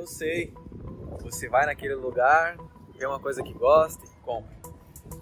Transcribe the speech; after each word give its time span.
eu 0.00 0.06
sei. 0.06 0.54
Você 1.22 1.48
vai 1.48 1.66
naquele 1.66 1.94
lugar, 1.94 2.56
vê 2.96 3.06
uma 3.06 3.20
coisa 3.20 3.42
que 3.42 3.52
gosta 3.52 4.02
e 4.04 4.24
compra. 4.24 4.56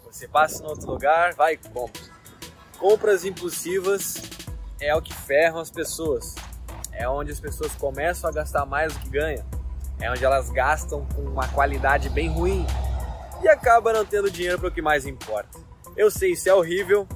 Você 0.04 0.28
passa 0.28 0.62
no 0.62 0.70
outro 0.70 0.90
lugar, 0.90 1.34
vai 1.34 1.54
e 1.54 1.56
compra. 1.56 2.02
Compras 2.78 3.24
impulsivas 3.24 4.22
é 4.80 4.94
o 4.94 5.02
que 5.02 5.12
ferram 5.12 5.58
as 5.58 5.70
pessoas. 5.70 6.36
É 6.92 7.08
onde 7.08 7.32
as 7.32 7.40
pessoas 7.40 7.74
começam 7.74 8.30
a 8.30 8.32
gastar 8.32 8.64
mais 8.64 8.92
do 8.92 9.00
que 9.00 9.08
ganham. 9.10 9.44
É 10.00 10.10
onde 10.10 10.24
elas 10.24 10.48
gastam 10.50 11.04
com 11.06 11.22
uma 11.22 11.48
qualidade 11.48 12.08
bem 12.08 12.28
ruim 12.30 12.64
e 13.42 13.48
acaba 13.48 13.92
não 13.92 14.04
tendo 14.04 14.30
dinheiro 14.30 14.58
para 14.58 14.68
o 14.68 14.72
que 14.72 14.80
mais 14.80 15.06
importa. 15.06 15.58
Eu 15.96 16.10
sei, 16.10 16.32
isso 16.32 16.48
é 16.48 16.54
horrível, 16.54 17.06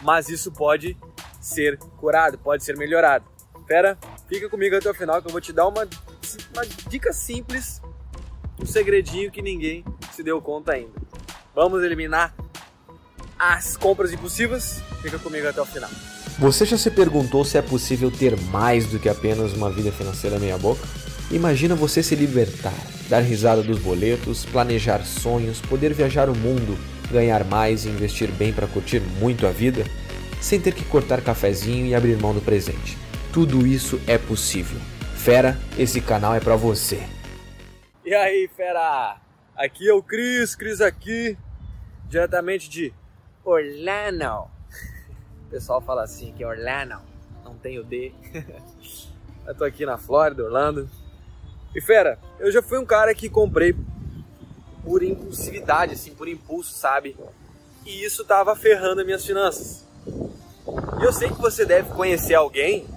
mas 0.00 0.30
isso 0.30 0.50
pode 0.50 0.96
ser 1.40 1.78
curado, 1.98 2.38
pode 2.38 2.64
ser 2.64 2.76
melhorado. 2.76 3.26
Pera, 3.66 3.98
fica 4.28 4.48
comigo 4.48 4.76
até 4.76 4.90
o 4.90 4.94
final 4.94 5.20
que 5.20 5.28
eu 5.28 5.32
vou 5.32 5.40
te 5.40 5.52
dar 5.52 5.66
uma, 5.68 5.88
uma 6.54 6.66
dica 6.88 7.12
simples, 7.12 7.80
um 8.60 8.66
segredinho 8.66 9.30
que 9.30 9.42
ninguém 9.42 9.84
se 10.12 10.22
deu 10.22 10.40
conta 10.40 10.72
ainda. 10.72 10.92
Vamos 11.54 11.82
eliminar 11.82 12.34
as 13.38 13.76
compras 13.76 14.12
impulsivas? 14.12 14.80
Fica 15.02 15.18
comigo 15.18 15.46
até 15.46 15.60
o 15.60 15.66
final. 15.66 15.90
Você 16.38 16.66
já 16.66 16.76
se 16.76 16.90
perguntou 16.90 17.44
se 17.44 17.56
é 17.56 17.62
possível 17.62 18.10
ter 18.10 18.36
mais 18.36 18.86
do 18.86 18.98
que 18.98 19.08
apenas 19.08 19.52
uma 19.52 19.70
vida 19.70 19.90
financeira 19.90 20.38
meia-boca? 20.38 20.86
Imagina 21.30 21.74
você 21.74 22.02
se 22.02 22.14
libertar, 22.14 22.74
dar 23.08 23.20
risada 23.20 23.62
dos 23.62 23.78
boletos, 23.78 24.44
planejar 24.44 25.04
sonhos, 25.04 25.60
poder 25.60 25.92
viajar 25.92 26.28
o 26.28 26.36
mundo, 26.36 26.78
ganhar 27.10 27.44
mais 27.44 27.84
e 27.84 27.88
investir 27.88 28.30
bem 28.30 28.52
para 28.52 28.66
curtir 28.66 29.00
muito 29.00 29.46
a 29.46 29.50
vida, 29.50 29.84
sem 30.40 30.60
ter 30.60 30.74
que 30.74 30.84
cortar 30.84 31.20
cafezinho 31.22 31.86
e 31.86 31.94
abrir 31.94 32.16
mão 32.16 32.34
do 32.34 32.40
presente. 32.40 32.96
Tudo 33.36 33.66
isso 33.66 34.00
é 34.06 34.16
possível. 34.16 34.80
Fera, 35.14 35.58
esse 35.76 36.00
canal 36.00 36.34
é 36.34 36.40
para 36.40 36.56
você. 36.56 37.06
E 38.02 38.14
aí, 38.14 38.48
fera? 38.56 39.18
Aqui 39.54 39.86
é 39.86 39.92
o 39.92 40.02
Cris, 40.02 40.54
Cris 40.56 40.80
aqui, 40.80 41.36
diretamente 42.08 42.66
de 42.70 42.94
Orlando. 43.44 44.48
O 45.44 45.50
pessoal 45.50 45.82
fala 45.82 46.02
assim 46.02 46.32
que 46.32 46.42
é 46.42 46.46
Orlando, 46.46 46.96
não 47.44 47.54
tem 47.58 47.78
o 47.78 47.84
D. 47.84 48.10
Eu 49.46 49.54
tô 49.54 49.64
aqui 49.64 49.84
na 49.84 49.98
Flórida, 49.98 50.42
Orlando. 50.42 50.88
E 51.74 51.80
fera, 51.82 52.18
eu 52.40 52.50
já 52.50 52.62
fui 52.62 52.78
um 52.78 52.86
cara 52.86 53.14
que 53.14 53.28
comprei 53.28 53.76
por 54.82 55.02
impulsividade, 55.02 55.92
assim, 55.92 56.14
por 56.14 56.26
impulso, 56.26 56.72
sabe? 56.72 57.14
E 57.84 58.02
isso 58.02 58.24
tava 58.24 58.56
ferrando 58.56 59.02
as 59.02 59.06
minhas 59.06 59.26
finanças. 59.26 59.86
E 60.98 61.04
eu 61.04 61.12
sei 61.12 61.28
que 61.28 61.38
você 61.38 61.66
deve 61.66 61.92
conhecer 61.92 62.34
alguém 62.34 62.95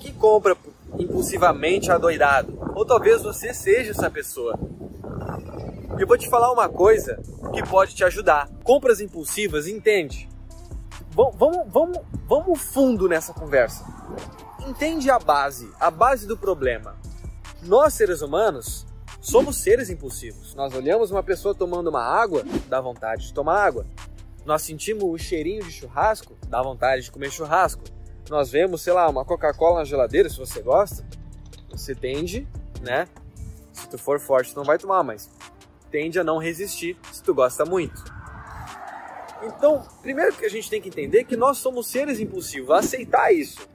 que 0.00 0.10
compra 0.12 0.56
impulsivamente 0.98 1.92
adoidado. 1.92 2.58
Ou 2.74 2.84
talvez 2.84 3.22
você 3.22 3.54
seja 3.54 3.92
essa 3.92 4.10
pessoa. 4.10 4.58
Eu 5.98 6.06
vou 6.06 6.16
te 6.16 6.28
falar 6.28 6.50
uma 6.50 6.68
coisa 6.68 7.20
que 7.52 7.62
pode 7.68 7.94
te 7.94 8.02
ajudar. 8.02 8.48
Compras 8.64 9.00
impulsivas, 9.00 9.68
entende? 9.68 10.28
Vamos, 11.10 11.36
vamos, 11.36 11.72
vamos, 11.72 11.98
vamos 12.26 12.60
fundo 12.60 13.08
nessa 13.08 13.34
conversa. 13.34 13.84
Entende 14.66 15.10
a 15.10 15.18
base, 15.18 15.70
a 15.78 15.90
base 15.90 16.26
do 16.26 16.36
problema. 16.36 16.96
Nós, 17.62 17.94
seres 17.94 18.22
humanos, 18.22 18.86
somos 19.20 19.56
seres 19.56 19.90
impulsivos. 19.90 20.54
Nós 20.54 20.74
olhamos 20.74 21.10
uma 21.10 21.22
pessoa 21.22 21.54
tomando 21.54 21.90
uma 21.90 22.02
água, 22.02 22.44
dá 22.68 22.80
vontade 22.80 23.26
de 23.26 23.34
tomar 23.34 23.62
água. 23.62 23.84
Nós 24.46 24.62
sentimos 24.62 25.04
o 25.04 25.18
cheirinho 25.18 25.62
de 25.62 25.70
churrasco, 25.70 26.34
dá 26.48 26.62
vontade 26.62 27.02
de 27.02 27.10
comer 27.10 27.30
churrasco. 27.30 27.82
Nós 28.30 28.50
vemos, 28.50 28.80
sei 28.80 28.92
lá, 28.92 29.08
uma 29.08 29.24
Coca-Cola 29.24 29.80
na 29.80 29.84
geladeira, 29.84 30.30
se 30.30 30.38
você 30.38 30.62
gosta, 30.62 31.04
você 31.68 31.94
tende, 31.94 32.48
né? 32.80 33.06
Se 33.72 33.88
tu 33.88 33.98
for 33.98 34.18
forte, 34.18 34.54
tu 34.54 34.56
não 34.56 34.64
vai 34.64 34.78
tomar, 34.78 35.02
mas 35.02 35.28
tende 35.90 36.18
a 36.18 36.24
não 36.24 36.38
resistir 36.38 36.96
se 37.12 37.22
tu 37.22 37.34
gosta 37.34 37.64
muito. 37.64 38.02
Então, 39.42 39.86
primeiro 40.00 40.32
que 40.34 40.46
a 40.46 40.48
gente 40.48 40.70
tem 40.70 40.80
que 40.80 40.88
entender 40.88 41.24
que 41.24 41.36
nós 41.36 41.58
somos 41.58 41.88
seres 41.88 42.20
impulsivos, 42.20 42.70
aceitar 42.70 43.34
isso, 43.34 43.68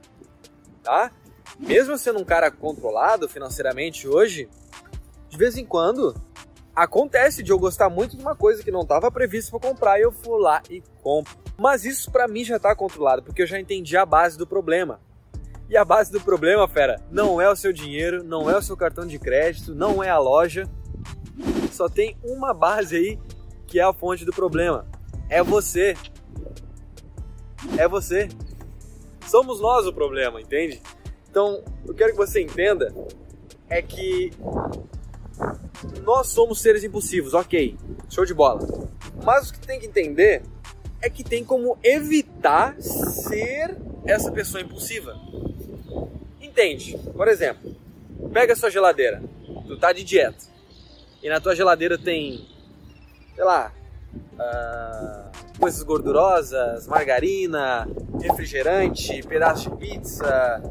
tá? 0.82 1.12
mesmo 1.58 1.96
sendo 1.96 2.18
um 2.18 2.24
cara 2.24 2.50
controlado 2.50 3.28
financeiramente 3.28 4.08
hoje, 4.08 4.48
de 5.28 5.36
vez 5.36 5.56
em 5.56 5.64
quando 5.64 6.14
acontece 6.74 7.42
de 7.42 7.52
eu 7.52 7.58
gostar 7.58 7.88
muito 7.88 8.16
de 8.16 8.22
uma 8.22 8.34
coisa 8.34 8.62
que 8.62 8.70
não 8.70 8.82
estava 8.82 9.10
previsto 9.10 9.50
para 9.50 9.68
comprar 9.68 9.98
e 9.98 10.02
eu 10.02 10.10
vou 10.10 10.38
lá 10.38 10.62
e 10.70 10.82
compro. 11.02 11.45
Mas 11.58 11.84
isso 11.84 12.10
para 12.10 12.28
mim 12.28 12.44
já 12.44 12.56
está 12.56 12.74
controlado, 12.74 13.22
porque 13.22 13.42
eu 13.42 13.46
já 13.46 13.58
entendi 13.58 13.96
a 13.96 14.04
base 14.04 14.36
do 14.36 14.46
problema. 14.46 15.00
E 15.68 15.76
a 15.76 15.84
base 15.84 16.12
do 16.12 16.20
problema, 16.20 16.68
fera, 16.68 17.00
não 17.10 17.40
é 17.40 17.50
o 17.50 17.56
seu 17.56 17.72
dinheiro, 17.72 18.22
não 18.22 18.48
é 18.48 18.56
o 18.56 18.62
seu 18.62 18.76
cartão 18.76 19.06
de 19.06 19.18
crédito, 19.18 19.74
não 19.74 20.02
é 20.02 20.08
a 20.08 20.18
loja. 20.18 20.68
Só 21.72 21.88
tem 21.88 22.16
uma 22.22 22.54
base 22.54 22.96
aí 22.96 23.18
que 23.66 23.80
é 23.80 23.82
a 23.82 23.92
fonte 23.92 24.24
do 24.24 24.32
problema. 24.32 24.86
É 25.28 25.42
você. 25.42 25.96
É 27.76 27.88
você. 27.88 28.28
Somos 29.26 29.60
nós 29.60 29.86
o 29.86 29.92
problema, 29.92 30.40
entende? 30.40 30.80
Então, 31.28 31.64
eu 31.84 31.94
quero 31.94 32.12
que 32.12 32.16
você 32.16 32.40
entenda 32.40 32.94
é 33.68 33.82
que 33.82 34.30
nós 36.04 36.28
somos 36.28 36.60
seres 36.60 36.84
impulsivos, 36.84 37.34
ok, 37.34 37.76
show 38.08 38.24
de 38.24 38.32
bola. 38.32 38.60
Mas 39.24 39.50
o 39.50 39.52
que 39.52 39.66
tem 39.66 39.80
que 39.80 39.86
entender 39.86 40.42
é 41.00 41.10
que 41.10 41.22
tem 41.22 41.44
como 41.44 41.78
evitar 41.82 42.74
ser 42.80 43.76
essa 44.04 44.30
pessoa 44.30 44.62
impulsiva. 44.62 45.18
Entende? 46.40 46.98
Por 47.14 47.28
exemplo, 47.28 47.76
pega 48.32 48.52
a 48.52 48.56
sua 48.56 48.70
geladeira, 48.70 49.22
tu 49.66 49.76
tá 49.76 49.92
de 49.92 50.04
dieta 50.04 50.46
e 51.22 51.28
na 51.28 51.40
tua 51.40 51.56
geladeira 51.56 51.98
tem, 51.98 52.46
sei 53.34 53.44
lá, 53.44 53.72
uh, 54.14 55.58
coisas 55.58 55.82
gordurosas, 55.82 56.86
margarina, 56.86 57.88
refrigerante, 58.20 59.22
pedaço 59.22 59.70
de 59.70 59.76
pizza, 59.76 60.62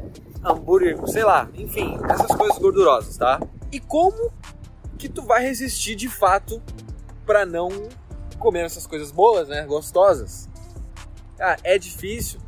hambúrguer, 0.42 0.96
sei 1.08 1.24
lá, 1.24 1.48
enfim, 1.54 1.98
essas 2.08 2.34
coisas 2.34 2.58
gordurosas, 2.58 3.16
tá? 3.16 3.40
E 3.70 3.78
como 3.80 4.32
que 4.96 5.08
tu 5.08 5.22
vai 5.22 5.42
resistir 5.42 5.94
de 5.94 6.08
fato 6.08 6.62
para 7.26 7.44
não 7.44 7.68
comer 8.36 8.64
essas 8.64 8.86
coisas 8.86 9.10
boas, 9.10 9.48
né? 9.48 9.64
Gostosas. 9.66 10.48
Ah, 11.38 11.56
é 11.62 11.78
difícil. 11.78 12.40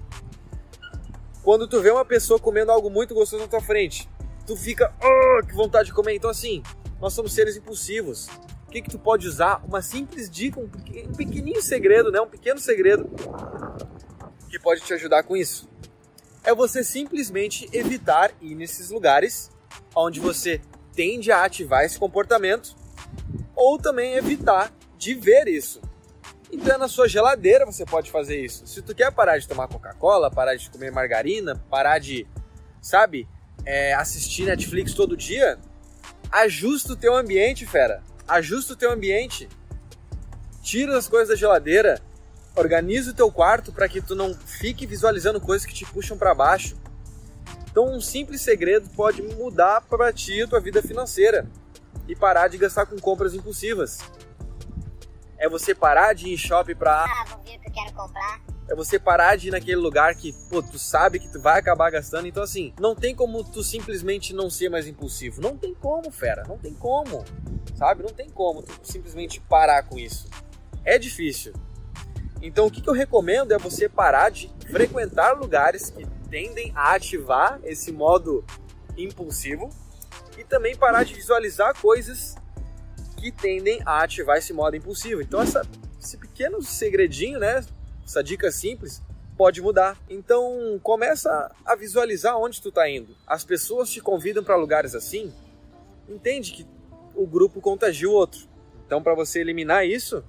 Quando 1.43 1.67
tu 1.67 1.81
vê 1.81 1.91
uma 1.91 2.05
pessoa 2.05 2.39
comendo 2.39 2.73
algo 2.73 2.91
muito 2.91 3.15
gostoso 3.15 3.43
na 3.43 3.49
tua 3.49 3.61
frente, 3.61 4.09
tu 4.47 4.57
fica, 4.57 4.93
oh, 5.03 5.47
que 5.47 5.55
vontade 5.55 5.89
de 5.89 5.95
comer. 5.95 6.15
Então 6.15 6.31
assim, 6.31 6.63
nós 7.01 7.13
somos 7.13 7.33
seres 7.33 7.57
impulsivos. 7.57 8.29
O 8.67 8.71
que 8.71 8.83
que 8.83 8.91
tu 8.91 8.99
pode 8.99 9.27
usar? 9.27 9.63
Uma 9.67 9.81
simples 9.81 10.29
dica, 10.29 10.61
um 10.61 10.69
pequenininho 10.69 11.63
segredo, 11.63 12.11
né? 12.11 12.21
Um 12.21 12.27
pequeno 12.27 12.61
segredo 12.61 13.09
que 14.51 14.59
pode 14.59 14.83
te 14.83 14.93
ajudar 14.93 15.23
com 15.23 15.37
isso 15.37 15.69
é 16.49 16.55
você 16.55 16.83
simplesmente 16.83 17.69
evitar 17.73 18.31
ir 18.41 18.55
nesses 18.55 18.91
lugares 18.91 19.51
onde 19.95 20.19
você 20.19 20.61
tende 20.95 21.31
a 21.31 21.45
ativar 21.45 21.85
esse 21.85 21.99
comportamento 21.99 22.75
ou 23.55 23.79
também 23.79 24.15
evitar 24.15 24.73
de 24.99 25.15
ver 25.15 25.49
isso. 25.49 25.81
Então 26.53 26.79
na 26.79 26.89
sua 26.89 27.09
geladeira 27.09 27.65
você 27.65 27.85
pode 27.87 28.11
fazer 28.11 28.45
isso. 28.45 28.67
Se 28.67 28.83
tu 28.83 28.95
quer 28.95 29.13
parar 29.13 29.39
de 29.39 29.49
tomar 29.49 29.69
Coca-Cola, 29.69 30.31
parar 30.31 30.57
de 30.57 30.69
comer 30.69 30.91
margarina, 30.91 31.57
parar 31.71 31.99
de, 31.99 32.27
sabe, 32.83 33.29
é, 33.65 33.95
assistir 33.95 34.45
Netflix 34.45 34.93
todo 34.93 35.17
dia, 35.17 35.59
ajusta 36.31 36.93
o 36.93 36.97
teu 36.97 37.15
ambiente, 37.15 37.65
fera. 37.65 38.03
Ajusta 38.27 38.75
o 38.75 38.77
teu 38.77 38.91
ambiente. 38.91 39.49
Tira 40.63 40.99
as 40.99 41.09
coisas 41.09 41.29
da 41.29 41.37
geladeira, 41.37 42.03
Organiza 42.59 43.13
o 43.13 43.15
teu 43.15 43.31
quarto 43.31 43.71
para 43.71 43.89
que 43.89 44.01
tu 44.01 44.17
não 44.17 44.35
fique 44.35 44.85
visualizando 44.85 45.41
coisas 45.41 45.65
que 45.65 45.73
te 45.73 45.85
puxam 45.87 46.19
para 46.19 46.35
baixo. 46.35 46.77
Então, 47.71 47.95
um 47.95 48.01
simples 48.01 48.41
segredo 48.41 48.91
pode 48.97 49.23
mudar 49.23 49.81
para 49.83 50.13
ti 50.13 50.43
a 50.43 50.49
tua 50.49 50.59
vida 50.59 50.83
financeira 50.83 51.47
e 52.09 52.17
parar 52.17 52.49
de 52.49 52.59
gastar 52.59 52.87
com 52.87 52.99
compras 52.99 53.33
impulsivas. 53.33 53.99
É 55.39 55.49
você 55.49 55.75
parar 55.75 56.15
de 56.15 56.29
ir 56.29 56.35
em 56.35 56.37
shopping 56.37 56.75
para 56.75 57.05
ah, 57.05 57.25
vou 57.29 57.39
ver 57.45 57.57
o 57.57 57.61
que 57.61 57.69
eu 57.69 57.73
quero 57.73 57.93
comprar. 57.95 58.41
É 58.69 58.75
você 58.75 58.99
parar 58.99 59.37
de 59.37 59.49
ir 59.49 59.51
naquele 59.51 59.77
lugar 59.77 60.15
que, 60.15 60.35
pô, 60.51 60.63
tu 60.63 60.79
sabe 60.79 61.19
que 61.19 61.33
tu 61.33 61.41
vai 61.41 61.59
acabar 61.59 61.91
gastando. 61.91 62.27
Então, 62.27 62.43
assim, 62.43 62.75
não 62.79 62.95
tem 62.95 63.15
como 63.15 63.43
tu 63.43 63.63
simplesmente 63.63 64.35
não 64.35 64.51
ser 64.51 64.69
mais 64.69 64.87
impulsivo. 64.87 65.41
Não 65.41 65.57
tem 65.57 65.75
como, 65.75 66.11
fera. 66.11 66.45
Não 66.47 66.59
tem 66.59 66.75
como. 66.75 67.25
Sabe? 67.77 68.03
Não 68.03 68.11
tem 68.11 68.29
como 68.29 68.63
tu 68.63 68.79
simplesmente 68.83 69.41
parar 69.41 69.85
com 69.85 69.99
isso. 69.99 70.29
É 70.85 70.99
difícil. 70.99 71.55
Então, 72.43 72.67
o 72.67 72.71
que, 72.71 72.87
eu 72.87 72.93
recomendo 72.93 73.53
é 73.53 73.59
você 73.59 73.89
parar 73.89 74.31
de 74.31 74.51
frequentar 74.71 75.37
lugares 75.37 75.89
que 75.89 76.07
tendem 76.29 76.73
a 76.75 76.95
ativar 76.95 77.59
esse 77.65 77.91
modo 77.91 78.45
impulsivo 78.97 79.71
e 80.37 80.45
também 80.45 80.77
parar 80.77 81.05
de 81.05 81.15
visualizar 81.15 81.75
coisas 81.81 82.37
que 83.19 83.33
tendem 83.33 83.81
a 83.85 84.03
ativar 84.03 84.39
esse 84.39 84.53
modo 84.53 84.77
impulsivo. 84.77 85.21
Então, 85.21 85.43
essa, 85.43 85.63
esse 86.01 86.17
pequeno 86.17 86.63
segredinho, 86.63 87.39
né? 87.39 87.65
Essa 88.05 88.23
dica 88.23 88.51
simples 88.51 89.03
pode 89.37 89.61
mudar. 89.61 89.99
Então, 90.09 90.81
começa 90.83 91.55
a 91.65 91.75
visualizar 91.75 92.39
onde 92.39 92.61
tu 92.61 92.71
está 92.71 92.89
indo. 92.89 93.15
As 93.27 93.45
pessoas 93.45 93.91
te 93.91 94.01
convidam 94.01 94.43
para 94.43 94.57
lugares 94.57 94.95
assim 94.95 95.33
entende 96.09 96.53
que 96.53 96.67
o 97.15 97.27
grupo 97.27 97.61
contagia 97.61 98.09
o 98.09 98.13
outro. 98.13 98.49
Então, 98.87 99.03
para 99.03 99.15
você 99.15 99.41
eliminar 99.41 99.87
isso, 99.87 100.25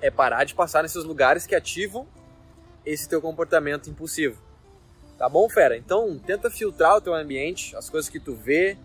é 0.00 0.10
parar 0.10 0.44
de 0.44 0.54
passar 0.54 0.82
nesses 0.82 1.02
lugares 1.04 1.46
que 1.46 1.54
ativam 1.54 2.06
esse 2.86 3.08
teu 3.08 3.20
comportamento 3.20 3.90
impulsivo. 3.90 4.40
Tá 5.18 5.28
bom, 5.28 5.48
fera? 5.48 5.76
Então, 5.76 6.18
tenta 6.18 6.48
filtrar 6.48 6.96
o 6.96 7.00
teu 7.00 7.12
ambiente, 7.12 7.74
as 7.74 7.90
coisas 7.90 8.08
que 8.08 8.20
tu 8.20 8.34
vê, 8.36 8.78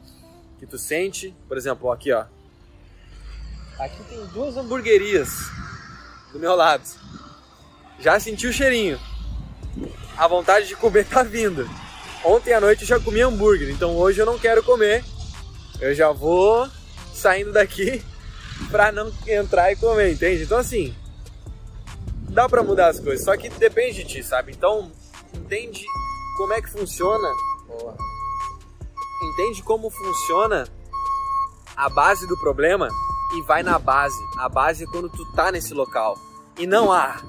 que 0.58 0.66
tu 0.66 0.80
sente. 0.80 1.36
Por 1.48 1.58
exemplo, 1.58 1.92
aqui, 1.92 2.12
ó. 2.12 2.26
Aqui 3.80 4.04
tem 4.04 4.24
duas 4.28 4.56
hamburguerias 4.56 5.30
do 6.32 6.40
meu 6.40 6.56
lado. 6.56 6.84
Já 8.00 8.20
senti 8.20 8.48
o 8.48 8.54
cheirinho. 8.54 9.00
A 10.16 10.28
vontade 10.28 10.68
de 10.68 10.76
comer 10.76 11.06
tá 11.10 11.24
vindo. 11.24 11.68
Ontem 12.24 12.54
à 12.54 12.62
noite 12.62 12.84
eu 12.84 12.88
já 12.88 13.00
comi 13.00 13.22
hambúrguer, 13.22 13.70
então 13.70 13.96
hoje 13.98 14.20
eu 14.20 14.26
não 14.26 14.40
quero 14.40 14.64
comer. 14.64 15.04
Eu 15.80 15.94
já 15.94 16.12
vou 16.12 16.70
saindo 17.14 17.52
daqui 17.52 18.04
pra 18.72 18.92
não 18.92 19.12
entrar 19.28 19.72
e 19.72 19.76
comer, 19.76 20.14
entende? 20.14 20.44
Então 20.44 20.58
assim, 20.58 20.96
dá 22.30 22.48
pra 22.48 22.64
mudar 22.64 22.88
as 22.88 23.00
coisas, 23.00 23.26
só 23.26 23.36
que 23.36 23.50
depende 23.50 24.04
de 24.04 24.06
ti, 24.06 24.24
sabe? 24.24 24.52
Então, 24.52 24.92
entende 25.34 25.84
como 26.38 26.54
é 26.54 26.62
que 26.62 26.70
funciona. 26.70 27.28
Entende 29.24 29.64
como 29.64 29.90
funciona 29.90 30.68
a 31.76 31.90
base 31.90 32.28
do 32.28 32.38
problema 32.38 32.88
e 33.34 33.42
vai 33.42 33.64
na 33.64 33.80
base. 33.80 34.18
A 34.38 34.48
base 34.48 34.84
é 34.84 34.88
quando 34.88 35.10
tu 35.10 35.26
tá 35.34 35.52
nesse 35.52 35.74
local. 35.74 36.18
E 36.58 36.68
não 36.68 36.92
há. 36.92 37.22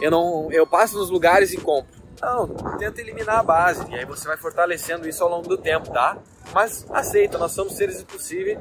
Eu 0.00 0.10
não, 0.10 0.52
eu 0.52 0.66
passo 0.66 0.98
nos 0.98 1.10
lugares 1.10 1.52
e 1.52 1.56
compro. 1.56 1.96
Não, 2.20 2.48
tenta 2.78 3.00
eliminar 3.00 3.38
a 3.38 3.42
base 3.42 3.90
e 3.90 3.94
aí 3.94 4.04
você 4.04 4.26
vai 4.26 4.36
fortalecendo 4.36 5.08
isso 5.08 5.22
ao 5.22 5.28
longo 5.28 5.48
do 5.48 5.58
tempo, 5.58 5.92
tá? 5.92 6.18
Mas 6.52 6.86
aceita, 6.90 7.36
nós 7.38 7.52
somos 7.52 7.74
seres 7.74 8.00
impossíveis, 8.00 8.58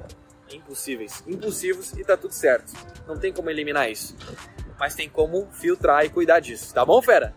impossíveis, 0.52 1.24
impulsivos 1.26 1.94
e 1.94 2.04
tá 2.04 2.18
tudo 2.18 2.34
certo. 2.34 2.74
Não 3.08 3.18
tem 3.18 3.32
como 3.32 3.50
eliminar 3.50 3.90
isso. 3.90 4.16
Mas 4.78 4.94
tem 4.94 5.10
como 5.10 5.48
filtrar 5.54 6.06
e 6.06 6.10
cuidar 6.10 6.42
disso, 6.42 6.74
tá 6.74 6.86
bom, 6.86 7.02
fera? 7.02 7.34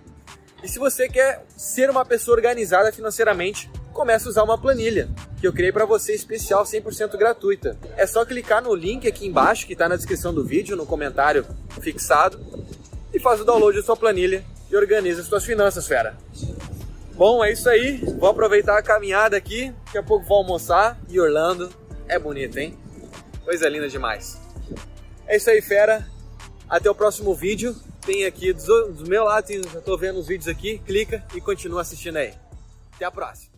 E 0.63 0.69
se 0.69 0.79
você 0.79 1.09
quer 1.09 1.45
ser 1.57 1.89
uma 1.89 2.05
pessoa 2.05 2.37
organizada 2.37 2.93
financeiramente, 2.93 3.71
comece 3.93 4.27
a 4.27 4.31
usar 4.31 4.43
uma 4.43 4.59
planilha 4.59 5.09
que 5.41 5.47
eu 5.47 5.53
criei 5.53 5.73
para 5.73 5.85
você 5.85 6.15
especial 6.15 6.65
100% 6.65 7.17
gratuita. 7.17 7.77
É 7.97 8.07
só 8.07 8.25
clicar 8.25 8.63
no 8.63 8.75
link 8.75 9.07
aqui 9.07 9.27
embaixo 9.27 9.67
que 9.67 9.73
está 9.73 9.89
na 9.89 9.97
descrição 9.97 10.35
do 10.35 10.45
vídeo, 10.45 10.77
no 10.77 10.85
comentário 10.85 11.47
fixado, 11.81 12.39
e 13.13 13.21
faz 13.21 13.41
o 13.41 13.45
download 13.45 13.79
da 13.79 13.85
sua 13.85 13.97
planilha 13.97 14.45
e 14.71 14.77
organiza 14.77 15.23
suas 15.23 15.45
finanças, 15.45 15.87
fera. 15.87 16.17
Bom, 17.15 17.45
é 17.45 17.53
isso 17.53 17.69
aí. 17.69 17.97
Vou 18.19 18.29
aproveitar 18.29 18.79
a 18.79 18.83
caminhada 18.83 19.37
aqui. 19.37 19.75
Daqui 19.87 19.99
a 19.99 20.03
pouco 20.03 20.25
vou 20.25 20.39
almoçar. 20.39 20.97
E 21.09 21.19
Orlando 21.19 21.69
é 22.07 22.17
bonito, 22.17 22.57
hein? 22.59 22.79
Coisa 23.45 23.69
linda 23.69 23.89
demais. 23.89 24.41
É 25.27 25.37
isso 25.37 25.51
aí, 25.51 25.61
fera. 25.61 26.07
Até 26.69 26.89
o 26.89 26.95
próximo 26.95 27.35
vídeo. 27.35 27.75
Tem 28.07 28.25
aqui 28.25 28.53
do, 28.53 29.05
meu 29.09 29.25
lado, 29.25 29.47
já 29.53 29.81
tô 29.81 29.99
vendo 29.99 30.21
os 30.21 30.29
vídeos 30.29 30.47
aqui. 30.47 30.79
Clica 30.79 31.25
e 31.35 31.41
continua 31.41 31.81
assistindo 31.81 32.19
aí. 32.19 32.35
Até 32.95 33.05
a 33.05 33.11
próxima. 33.11 33.58